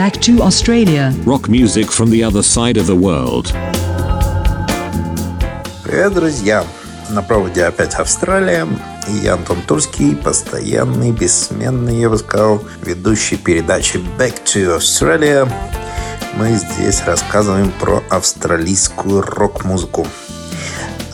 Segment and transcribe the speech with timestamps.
[0.00, 1.12] Back to Australia.
[1.26, 3.52] Rock music from the other side of the world.
[5.84, 6.64] Привет, друзья!
[7.10, 8.66] На проводе опять Австралия.
[9.10, 15.46] И я Антон Турский, постоянный, бессменный, я бы сказал, ведущий передачи Back to Australia.
[16.38, 20.06] Мы здесь рассказываем про австралийскую рок-музыку.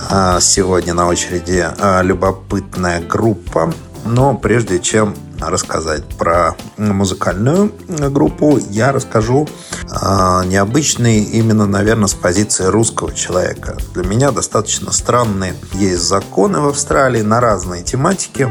[0.09, 3.75] А сегодня на очереди а, любопытная группа.
[4.05, 7.73] Но прежде чем рассказать про музыкальную
[8.11, 9.49] группу, я расскажу
[9.83, 13.77] э, необычный именно, наверное, с позиции русского человека.
[13.95, 18.49] Для меня достаточно странные есть законы в Австралии на разные тематики.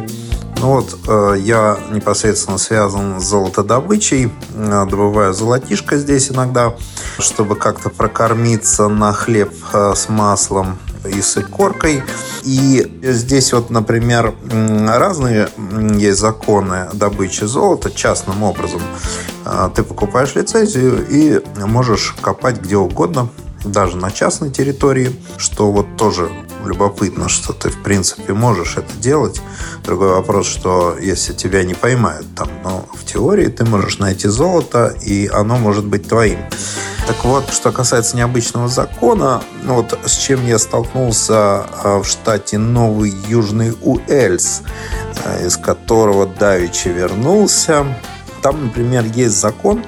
[0.60, 6.74] Ну вот э, я непосредственно связан с золотодобычей, э, добываю золотишко здесь иногда,
[7.20, 12.04] чтобы как-то прокормиться на хлеб э, с маслом и с икоркой.
[12.44, 15.50] И здесь вот, например, разные
[15.98, 18.82] есть законы добычи золота частным образом.
[19.46, 23.30] А, ты покупаешь лицензию и можешь копать где угодно,
[23.72, 26.30] даже на частной территории, что вот тоже
[26.66, 29.42] любопытно, что ты, в принципе, можешь это делать.
[29.84, 34.96] Другой вопрос, что если тебя не поймают там, но в теории ты можешь найти золото,
[35.02, 36.40] и оно может быть твоим.
[37.08, 41.36] Так вот, что касается необычного закона, ну вот с чем я столкнулся
[41.84, 44.64] а, в штате Новый Южный Уэльс,
[45.24, 47.86] а, из которого Давичи вернулся.
[48.42, 49.84] Там, например, есть закон,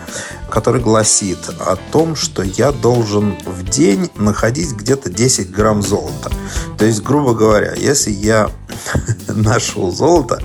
[0.49, 6.31] который гласит о том, что я должен в день находить где-то 10 грамм золота.
[6.77, 8.49] То есть, грубо говоря, если я
[9.27, 10.41] нашел золото,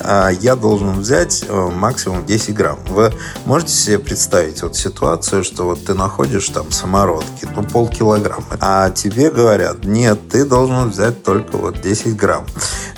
[0.00, 2.78] а, я должен взять э, максимум 10 грамм.
[2.88, 3.12] Вы
[3.44, 9.30] можете себе представить вот ситуацию, что вот ты находишь там самородки, ну полкилограмма, а тебе
[9.30, 12.46] говорят, нет, ты должен взять только вот 10 грамм.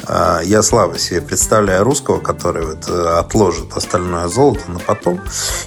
[0.09, 5.21] А, я слабо себе представляю русского, который вот э, отложит остальное золото на потом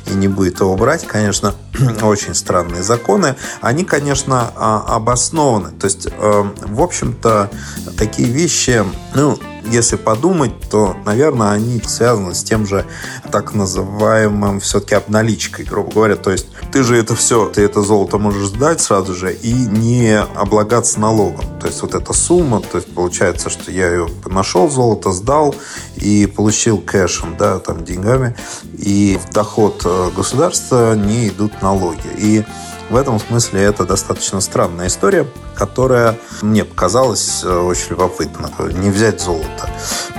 [0.08, 1.06] и не будет его брать.
[1.06, 1.56] Конечно,
[2.02, 3.36] очень странные законы.
[3.62, 5.72] Они, конечно, а, обоснованы.
[5.72, 7.50] То есть, э, в общем-то,
[7.98, 8.84] такие вещи,
[9.14, 9.38] ну,
[9.72, 12.86] если подумать, то, наверное, они связаны с тем же
[13.32, 16.16] так называемым все-таки обналичкой, грубо говоря.
[16.16, 20.20] То есть ты же это все, ты это золото можешь сдать сразу же и не
[20.20, 21.46] облагаться налогом.
[21.60, 25.56] То есть вот эта сумма, то есть получается, что я ее нашел, золото сдал
[25.96, 28.36] и получил кэшем, да, там деньгами,
[28.78, 32.08] и в доход э, государства не идут налоги.
[32.18, 32.44] И
[32.90, 38.52] в этом смысле это достаточно странная история, которая мне показалась э, очень любопытно.
[38.74, 39.70] Не взять золото.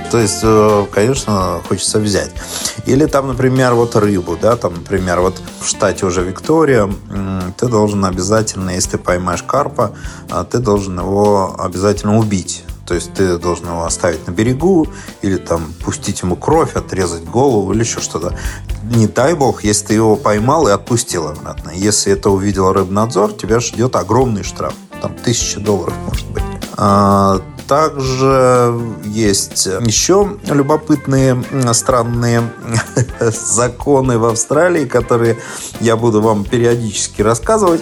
[0.09, 2.31] То есть, э, конечно, хочется взять.
[2.85, 6.89] Или там, например, вот рыбу, да, там, например, вот в штате уже Виктория,
[7.57, 9.91] ты должен обязательно, если ты поймаешь карпа,
[10.29, 12.63] а, ты должен его обязательно убить.
[12.85, 14.87] То есть ты должен его оставить на берегу
[15.21, 18.37] или там пустить ему кровь, отрезать голову или еще что-то.
[18.83, 21.71] Не дай бог, если ты его поймал и отпустил обратно.
[21.71, 24.73] Если это увидел рыбнадзор, тебя ждет огромный штраф.
[25.01, 26.43] Там тысяча долларов может быть.
[26.77, 27.41] А,
[27.71, 28.73] также
[29.05, 32.51] есть еще любопытные странные
[33.21, 35.37] законы в Австралии, которые
[35.79, 37.81] я буду вам периодически рассказывать.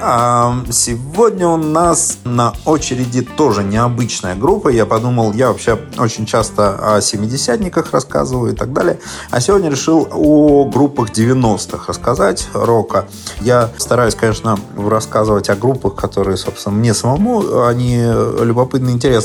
[0.00, 4.68] А сегодня у нас на очереди тоже необычная группа.
[4.68, 9.00] Я подумал, я вообще очень часто о семидесятниках рассказываю и так далее.
[9.30, 13.06] А сегодня решил о группах 90-х рассказать рока.
[13.40, 19.15] Я стараюсь, конечно, рассказывать о группах, которые, собственно, мне самому, они любопытны, интересны.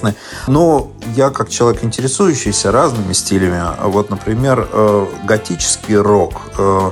[0.47, 6.91] Но я, как человек, интересующийся разными стилями, вот, например, э, готический рок, э,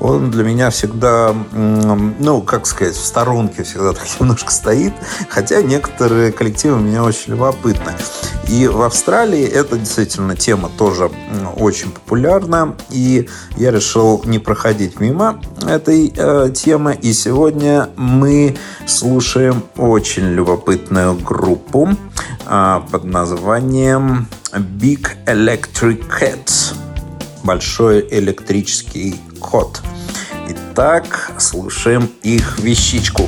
[0.00, 4.92] он для меня всегда, ну, как сказать, в сторонке всегда так немножко стоит,
[5.28, 7.92] хотя некоторые коллективы меня очень любопытны.
[8.48, 11.10] И в Австралии это действительно тема тоже
[11.56, 19.62] очень популярна, и я решил не проходить мимо этой э, темы, и сегодня мы слушаем
[19.76, 21.90] очень любопытную группу
[22.44, 26.74] под названием Big Electric Cat.
[27.44, 29.82] Большой электрический кот.
[30.48, 33.24] Итак, слушаем их вещичку.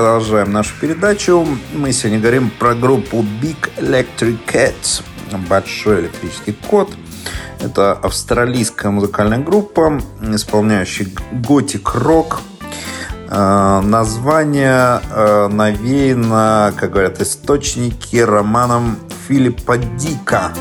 [0.00, 1.46] Продолжаем нашу передачу.
[1.74, 5.02] Мы сегодня говорим про группу Big Electric Cats.
[5.46, 6.88] Большой электрический кот.
[7.60, 12.40] Это австралийская музыкальная группа, исполняющая готик-рок.
[13.28, 18.96] Э, Название э, навеяно, как говорят источники, романом
[19.28, 20.54] Филиппа Дика.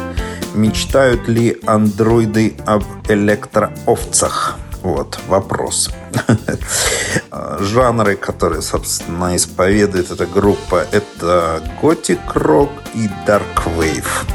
[0.54, 4.58] Мечтают ли андроиды об электроовцах?
[4.84, 5.90] Вот вопрос.
[7.60, 14.26] Жанры, которые, собственно, исповедует эта группа, это готик-рок и дарк-вейв.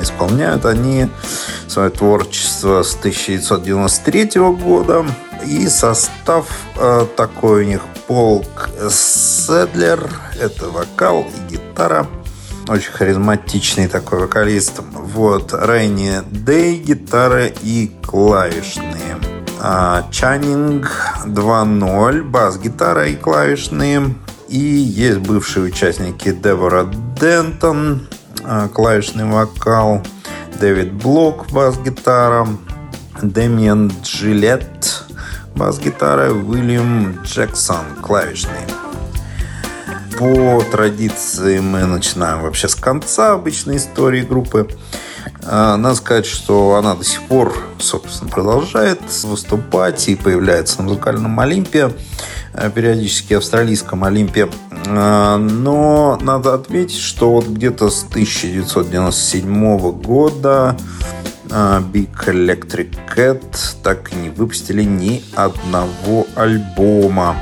[0.00, 1.08] Исполняют они
[1.68, 5.04] свое творчество с 1993 года.
[5.46, 6.46] И состав
[6.76, 10.08] э, такой у них полк Седлер,
[10.40, 12.06] это вокал и гитара.
[12.68, 14.80] Очень харизматичный такой вокалист.
[14.92, 19.18] Вот, Рейни Дэй, гитара и клавишные.
[19.66, 20.90] А, Чаннинг
[21.24, 24.14] 2.0, бас-гитара и клавишные.
[24.46, 26.84] И есть бывшие участники Девора
[27.18, 28.06] Дентон,
[28.44, 30.02] а, клавишный вокал,
[30.60, 32.46] Дэвид Блок, бас-гитара,
[33.22, 35.06] Дэмиан Джилет,
[35.56, 38.66] бас-гитара, Уильям Джексон, клавишные.
[40.18, 44.68] По традиции мы начинаем вообще с конца обычной истории группы.
[45.46, 51.38] А, Надо сказать, что она до сих пор, собственно, продолжает выступать и появляется на музыкальном
[51.40, 51.92] Олимпе,
[52.52, 54.48] а, периодически австралийском Олимпе.
[54.86, 60.76] А, Но надо отметить, что вот где-то с 1997 года
[61.50, 63.42] а, Big Electric Cat
[63.82, 67.36] так и не выпустили ни одного альбома.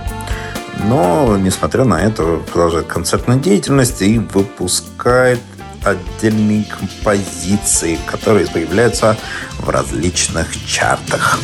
[0.84, 5.40] Но, несмотря на это, продолжает концертную деятельность и выпускает
[5.84, 9.16] отдельные композиции, которые появляются
[9.58, 11.38] в различных чартах.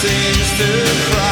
[0.00, 0.70] Seems to
[1.10, 1.27] cry,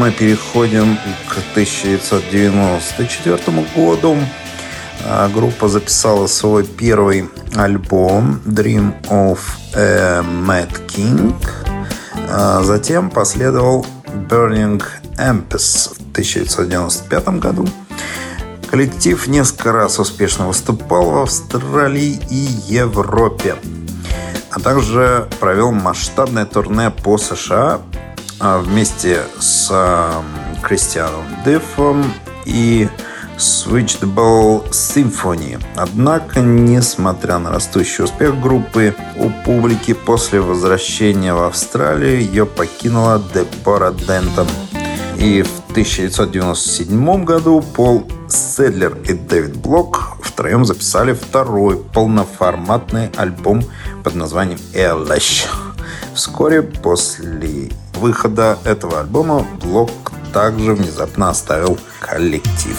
[0.00, 0.96] Мы переходим
[1.28, 3.38] к 1994
[3.76, 4.16] году.
[5.04, 9.40] А, Группа записала свой первый альбом Dream of
[9.74, 11.34] a Mad King.
[12.30, 14.82] А Затем последовал Burning
[15.18, 17.68] Empress в 1995 году.
[18.70, 23.56] Коллектив несколько раз успешно выступал в Австралии и Европе,
[24.50, 27.82] а также провел масштабное турне по США
[28.40, 30.22] вместе с а,
[30.62, 32.04] Кристианом Дефом
[32.44, 32.88] и
[33.36, 35.62] Switchable Symphony.
[35.76, 43.92] Однако, несмотря на растущий успех группы у публики после возвращения в Австралию, ее покинула Дебора
[43.92, 44.46] Дентон.
[45.18, 53.62] И в 1997 году Пол Седлер и Дэвид Блок втроем записали второй полноформатный альбом
[54.02, 55.46] под названием «Элэш».
[56.14, 59.90] Вскоре после выхода этого альбома Блок
[60.32, 62.76] также внезапно оставил коллектив.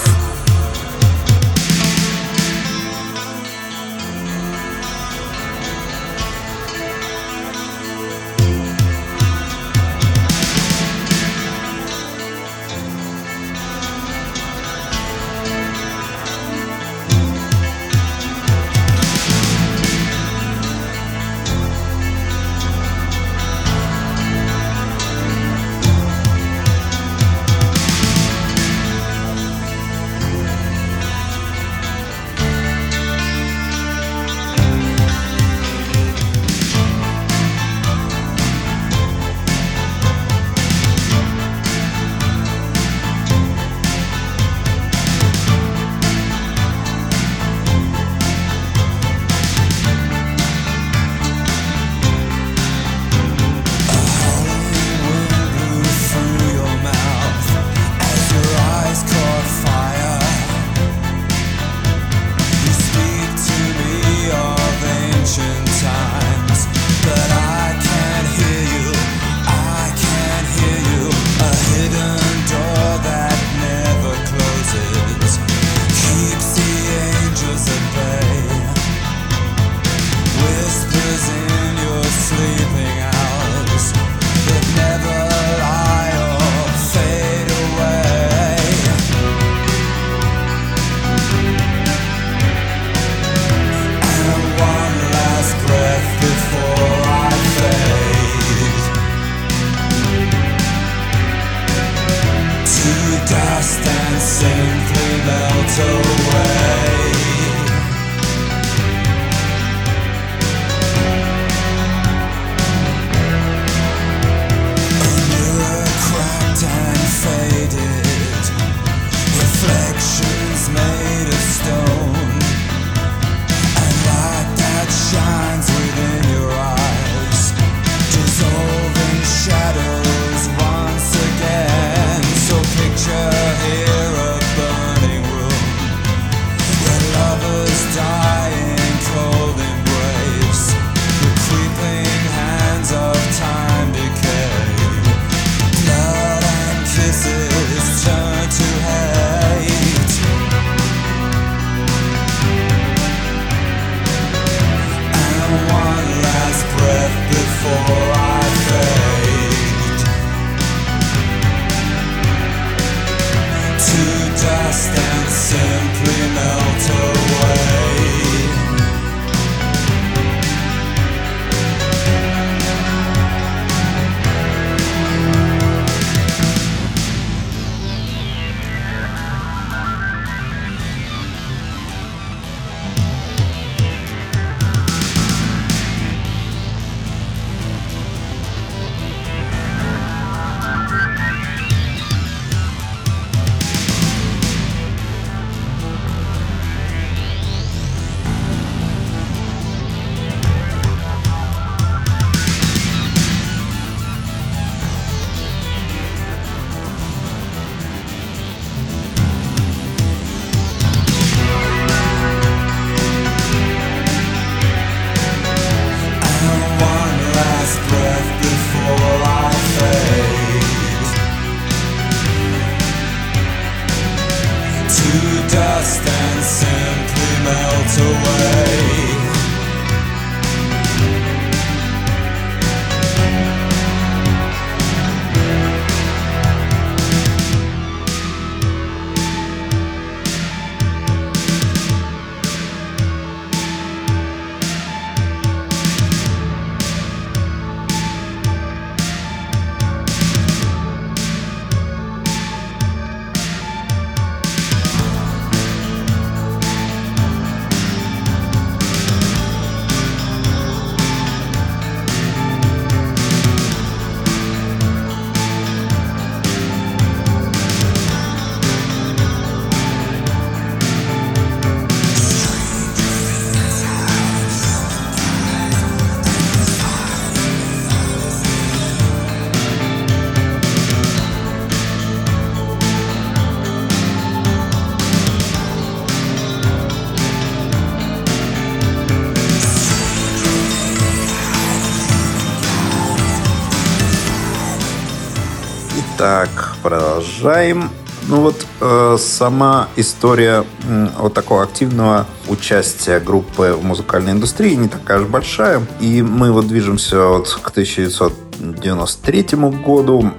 [297.41, 297.89] Продолжаем.
[298.27, 304.87] Ну вот э, сама история м, вот такого активного участия группы в музыкальной индустрии не
[304.87, 305.81] такая уж большая.
[305.99, 309.43] И мы вот движемся вот к 1993
[309.83, 310.31] году.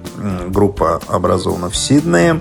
[0.47, 2.41] Группа образована в Сиднее.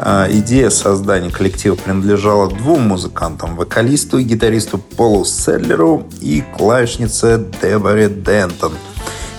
[0.00, 3.54] А, Идея создания коллектива принадлежала двум музыкантам.
[3.54, 8.72] Вокалисту и гитаристу Полу Седлеру и клавишнице Деборе Дентон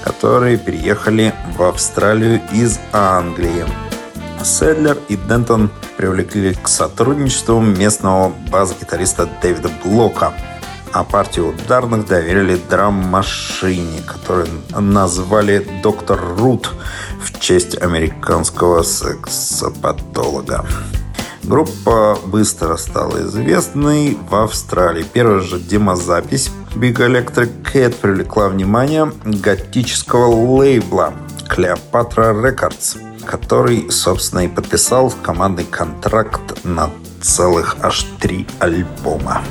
[0.04, 3.85] которые переехали в Австралию из Англии.
[4.46, 10.34] Седлер и Дентон привлекли к сотрудничеству местного бас-гитариста Дэвида Блока,
[10.94, 16.70] а партию ударных доверили драм-машине, которую назвали «Доктор Рут»
[17.20, 20.64] в честь американского сексопатолога.
[21.42, 25.04] Группа быстро стала известной в Австралии.
[25.12, 31.14] Первая же демозапись Big Electric Cat привлекла внимание готического лейбла
[31.50, 36.90] Cleopatra Records, который, собственно, и подписал командный контракт на
[37.22, 39.44] целых аж три альбома.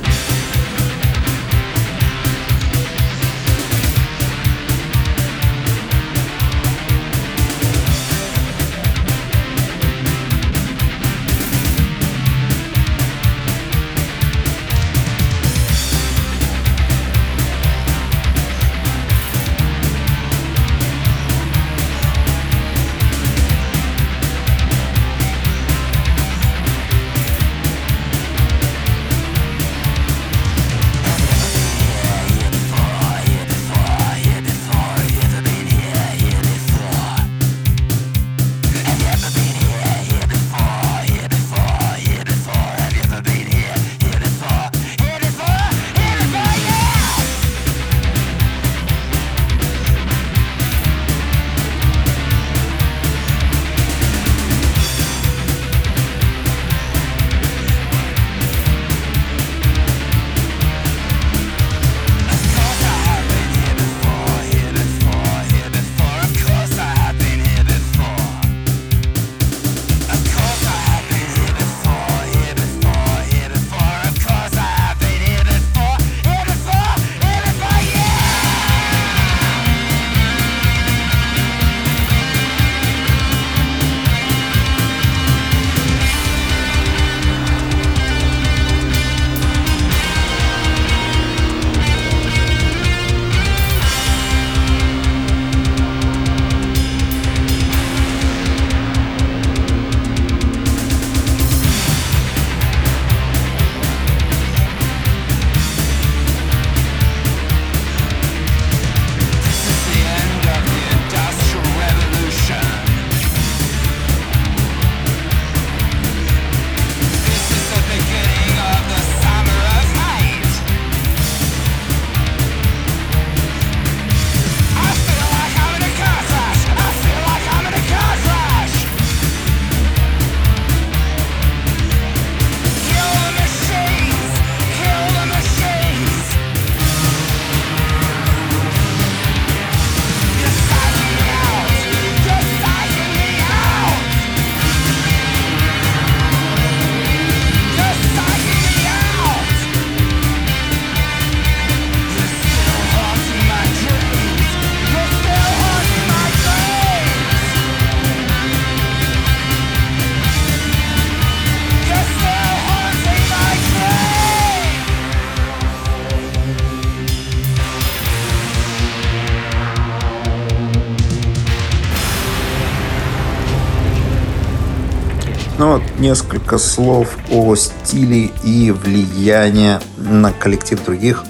[176.05, 181.23] Несколько слов о стиле и влиянии на коллектив других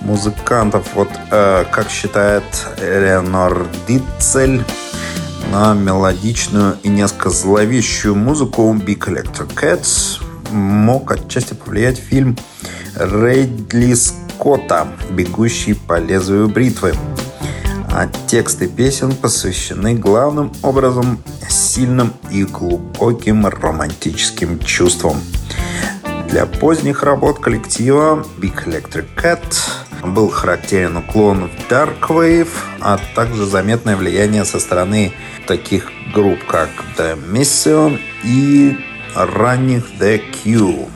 [0.00, 0.86] музыкантов.
[0.94, 2.44] Вот э, как считает
[2.80, 4.62] Элеонор Дитцель,
[5.50, 12.38] на мелодичную и несколько зловещую музыку Big Electric Cats мог отчасти повлиять фильм
[12.94, 16.94] Рейдли Скотта «Бегущий по лезвию бритвы».
[17.94, 25.20] А тексты песен посвящены главным образом сильным и глубоким романтическим чувствам.
[26.28, 29.44] Для поздних работ коллектива Big Electric Cat
[30.02, 32.48] был характерен уклон в Dark Wave,
[32.80, 35.12] а также заметное влияние со стороны
[35.46, 38.78] таких групп, как The Mission и
[39.14, 40.88] ранних The Cure.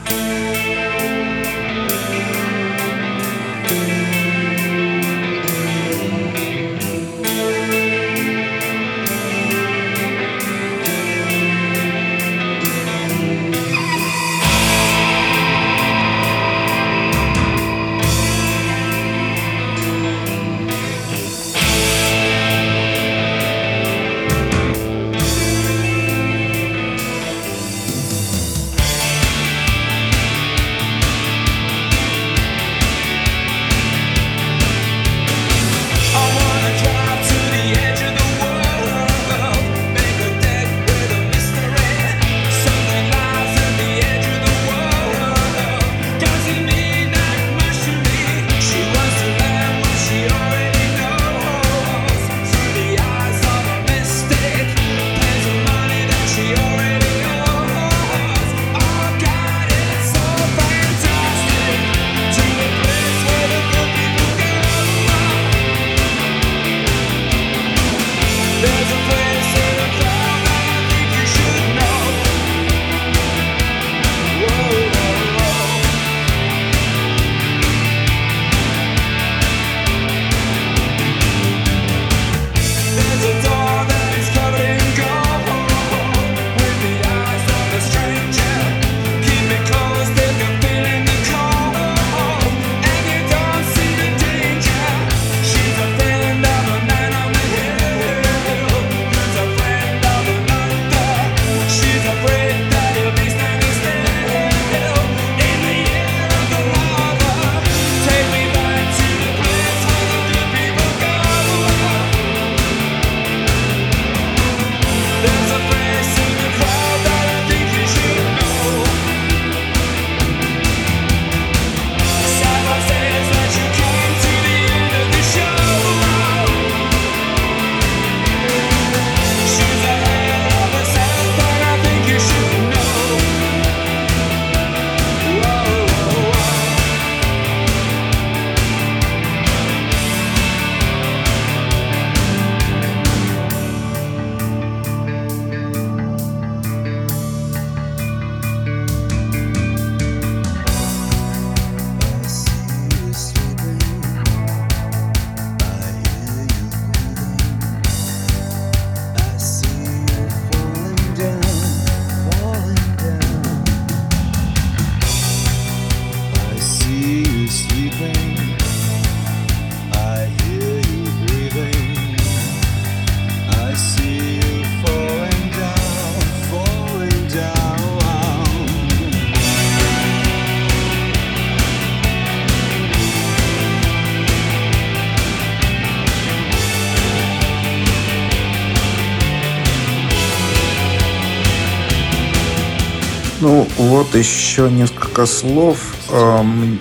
[193.46, 195.78] Ну, вот еще несколько слов.
[196.10, 196.80] Эм,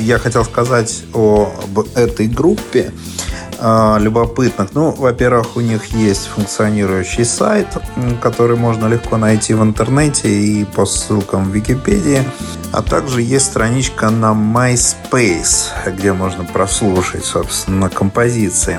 [0.00, 2.94] я хотел сказать об этой группе
[3.58, 4.70] э, любопытных.
[4.72, 7.66] Ну, во-первых, у них есть функционирующий сайт,
[8.22, 12.22] который можно легко найти в интернете и по ссылкам в Википедии.
[12.72, 18.78] А также есть страничка на MySpace, где можно прослушать, собственно, композиции.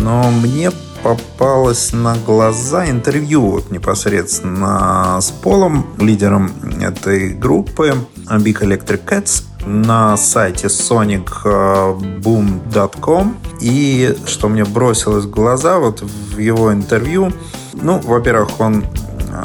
[0.00, 0.70] Но мне
[1.08, 7.94] попалось на глаза интервью вот непосредственно с Полом, лидером этой группы
[8.26, 13.36] Big Electric Cats на сайте sonicboom.com.
[13.60, 17.32] И что мне бросилось в глаза вот в его интервью,
[17.72, 18.84] ну, во-первых, он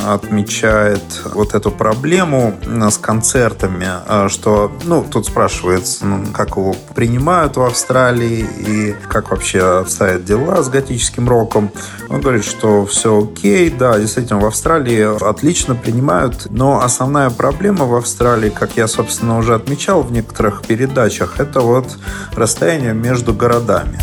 [0.08, 7.58] отмечает вот эту проблему с концертами, э, что, ну, тут спрашивается, ну, как его принимают
[7.58, 11.72] в Австралии и как вообще обстоят дела с готическим роком.
[12.10, 17.96] Он говорит, что все окей, да, действительно, в Австралии отлично принимают, но основная проблема в
[17.96, 21.98] Австралии, как я, собственно, уже отмечал в некоторых передачах, это вот
[22.36, 24.00] расстояние между городами.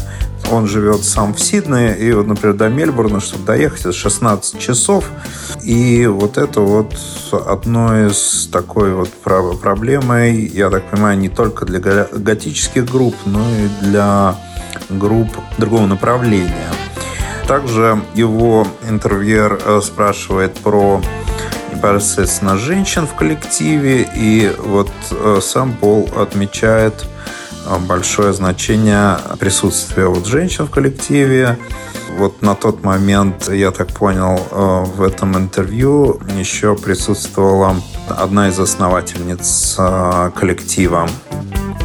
[0.50, 5.04] Он живет сам в Сиднее, и вот, например, до Мельбурна, чтобы доехать, это 16 часов.
[5.62, 6.94] И вот это вот
[7.46, 11.80] одно из такой вот проблемой, я так понимаю, не только для
[12.12, 14.36] готических групп, но и для
[14.88, 16.70] групп другого направления.
[17.46, 21.00] Также его интервьюер э, спрашивает про
[21.74, 27.06] непосредственно женщин в коллективе, и вот э, сам Пол отмечает
[27.80, 31.58] большое значение присутствия вот женщин в коллективе.
[32.18, 37.76] Вот на тот момент, я так понял, э, в этом интервью еще присутствовала
[38.08, 41.08] одна из основательниц э, коллектива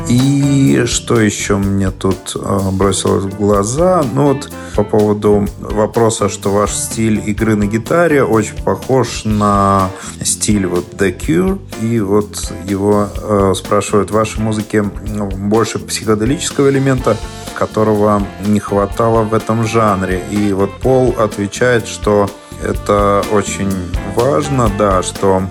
[0.07, 4.03] и что еще мне тут э, бросилось в глаза?
[4.13, 9.89] Ну вот по поводу вопроса, что ваш стиль игры на гитаре очень похож на
[10.23, 11.59] стиль вот The Cure.
[11.81, 17.17] И вот его э, спрашивают, в вашей музыке больше психоделического элемента,
[17.55, 20.23] которого не хватало в этом жанре.
[20.29, 22.29] И вот Пол отвечает, что
[22.63, 23.71] это очень
[24.15, 25.43] важно, да, что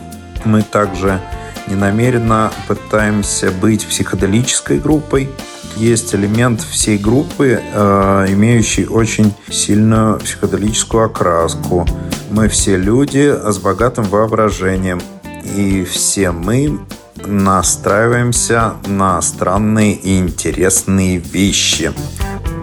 [0.45, 1.21] мы также
[1.69, 5.29] не намеренно пытаемся быть психоделической группой.
[5.77, 11.87] Есть элемент всей группы, э, имеющий очень сильную психоделическую окраску.
[12.31, 15.01] Мы все люди с богатым воображением.
[15.57, 16.79] И все мы
[17.27, 21.93] настраиваемся на странные и интересные вещи.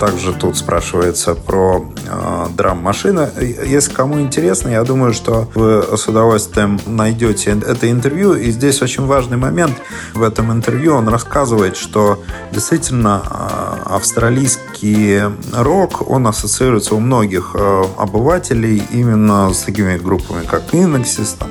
[0.02, 3.30] Также тут спрашивается про э, драм-машины.
[3.68, 8.34] Если кому интересно, я думаю, что вы с удовольствием найдете это интервью.
[8.34, 9.76] И здесь очень важный момент
[10.16, 10.96] в этом интервью.
[10.96, 12.20] Он рассказывает, что
[12.52, 15.22] действительно э, австралийский
[15.54, 21.50] рок, он ассоциируется у многих э, обывателей именно с такими группами, как Inexis, там,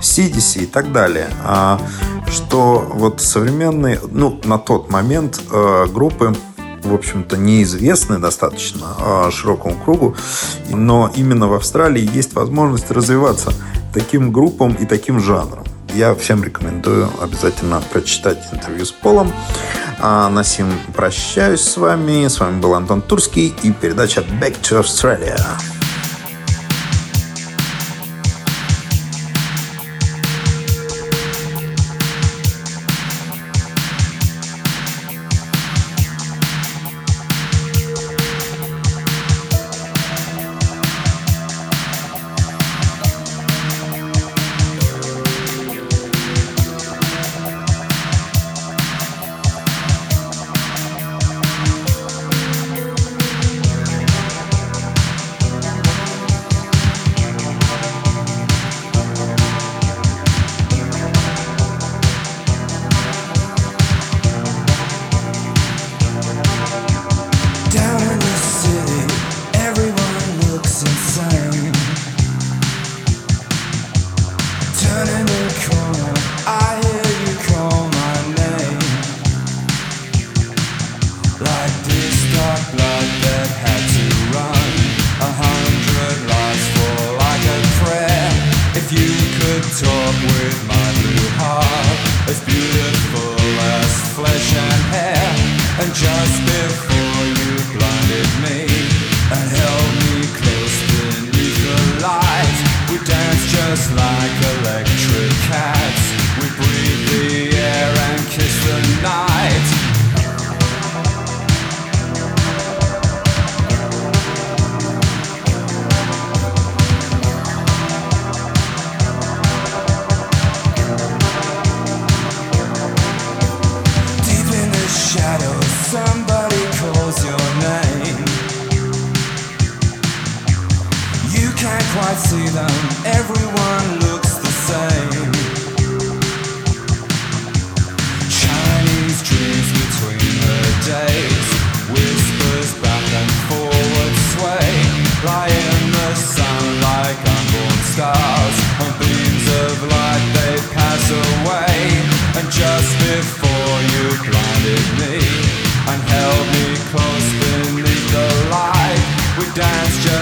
[0.00, 1.30] CDC и так далее.
[1.44, 1.80] А
[2.30, 6.36] что вот современные, ну, на тот момент э, группы
[6.82, 10.16] в общем-то, неизвестны достаточно а, широкому кругу,
[10.70, 13.52] но именно в Австралии есть возможность развиваться
[13.92, 15.64] таким группам и таким жанром.
[15.94, 19.32] Я всем рекомендую обязательно прочитать интервью с Полом.
[20.00, 22.28] А на сим прощаюсь с вами.
[22.28, 25.40] С вами был Антон Турский и передача Back to Australia.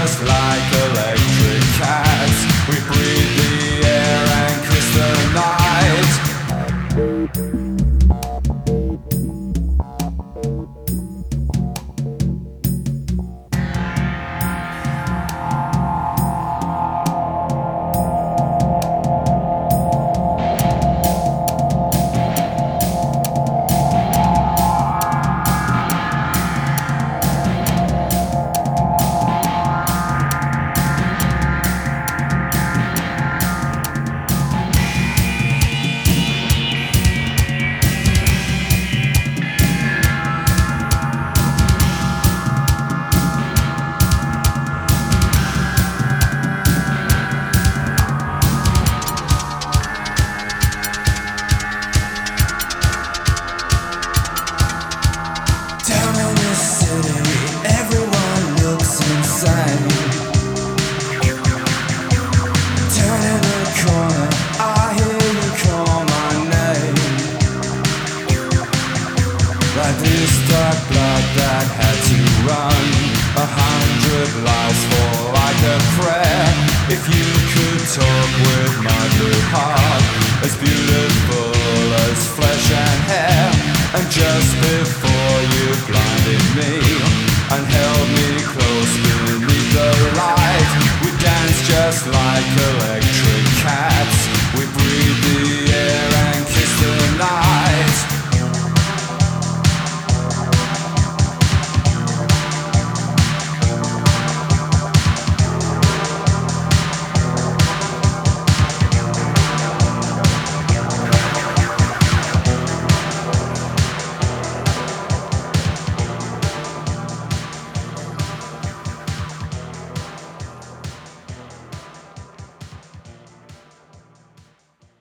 [0.06, 0.85] Just like